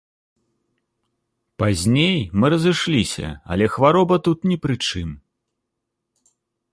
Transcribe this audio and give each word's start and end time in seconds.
Пазней 1.63 2.15
мы 2.43 2.51
разышліся, 2.53 3.27
але 3.57 3.65
хвароба 3.73 4.15
тут 4.29 4.39
ні 4.53 4.57
пры 4.65 4.75
чым. 4.89 5.09